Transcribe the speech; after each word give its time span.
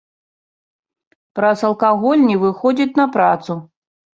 Праз 1.39 1.59
алкаголь 1.71 2.25
не 2.31 2.37
выходзяць 2.45 2.91
на 2.99 3.09
працу. 3.19 3.61